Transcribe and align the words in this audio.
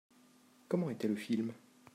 Comment 0.67 0.89
était 0.89 1.07
le 1.07 1.15
film? 1.15 1.53